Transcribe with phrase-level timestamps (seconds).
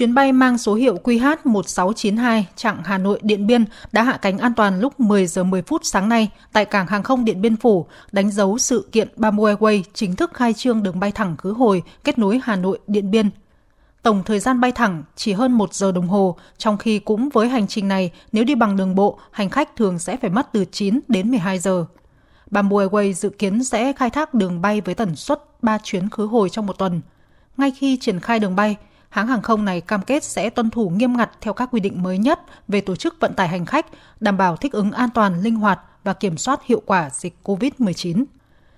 [0.00, 4.54] Chuyến bay mang số hiệu QH1692 chặng Hà Nội Điện Biên đã hạ cánh an
[4.54, 7.86] toàn lúc 10 giờ 10 phút sáng nay tại cảng hàng không Điện Biên Phủ,
[8.12, 11.82] đánh dấu sự kiện Bamboo Airways chính thức khai trương đường bay thẳng khứ hồi
[12.04, 13.30] kết nối Hà Nội Điện Biên.
[14.02, 17.48] Tổng thời gian bay thẳng chỉ hơn 1 giờ đồng hồ, trong khi cũng với
[17.48, 20.64] hành trình này, nếu đi bằng đường bộ, hành khách thường sẽ phải mất từ
[20.72, 21.84] 9 đến 12 giờ.
[22.50, 26.26] Bamboo Airways dự kiến sẽ khai thác đường bay với tần suất 3 chuyến khứ
[26.26, 27.00] hồi trong một tuần.
[27.56, 28.76] Ngay khi triển khai đường bay,
[29.10, 32.02] hãng hàng không này cam kết sẽ tuân thủ nghiêm ngặt theo các quy định
[32.02, 33.86] mới nhất về tổ chức vận tải hành khách,
[34.20, 38.24] đảm bảo thích ứng an toàn, linh hoạt và kiểm soát hiệu quả dịch COVID-19.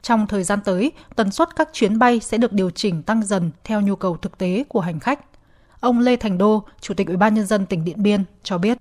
[0.03, 3.51] Trong thời gian tới, tần suất các chuyến bay sẽ được điều chỉnh tăng dần
[3.65, 5.21] theo nhu cầu thực tế của hành khách.
[5.81, 8.79] Ông Lê Thành Đô, Chủ tịch Ủy ban nhân dân tỉnh Điện Biên cho biết.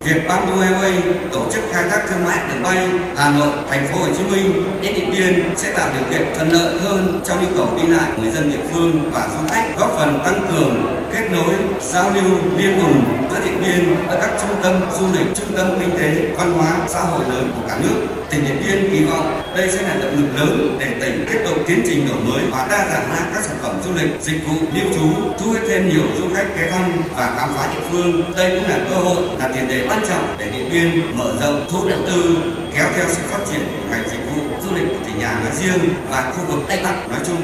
[0.00, 1.00] Việc Bamboo Airways
[1.32, 4.64] tổ chức khai thác thương mại đường bay Hà Nội, Thành phố Hồ Chí Minh
[4.82, 8.10] đến Điện Biên sẽ tạo điều kiện thuận lợi hơn trong nhu cầu đi lại
[8.16, 12.10] của người dân địa phương và du khách, góp phần tăng cường kết nối, giao
[12.14, 15.98] lưu liên vùng giữa Điện Biên với các trung tâm du lịch, trung tâm kinh
[15.98, 18.06] tế, văn hóa, xã hội lớn của cả nước.
[18.30, 21.58] Tỉnh Điện Biên kỳ vọng đây sẽ là động lực lớn để tỉnh tiếp tục
[21.66, 24.54] tiến trình đổi mới và đa dạng hóa các sản phẩm du lịch, dịch vụ
[24.74, 28.22] lưu trú, thu hút thêm nhiều du khách ghé thăm và khám phá địa phương.
[28.36, 31.66] Đây cũng là cơ hội, là tiền đề quan trọng để Điện Biên mở rộng
[31.70, 32.36] thu hút đầu tư
[32.74, 35.52] kéo theo sự phát triển của ngành dịch vụ du lịch của tỉnh nhà nói
[35.52, 37.40] riêng và khu vực Tây Bắc nói chung.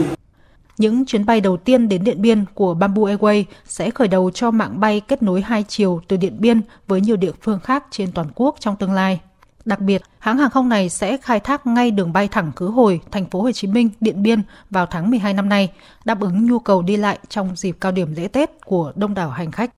[0.78, 4.50] Những chuyến bay đầu tiên đến Điện Biên của Bamboo Airways sẽ khởi đầu cho
[4.50, 8.12] mạng bay kết nối hai chiều từ Điện Biên với nhiều địa phương khác trên
[8.12, 9.20] toàn quốc trong tương lai.
[9.65, 13.01] Đặc biệt, hãng hàng không này sẽ khai thác ngay đường bay thẳng khứ hồi
[13.11, 15.73] thành phố Hồ Chí Minh, Điện Biên vào tháng 12 năm nay,
[16.05, 19.31] đáp ứng nhu cầu đi lại trong dịp cao điểm lễ Tết của đông đảo
[19.31, 19.70] hành khách.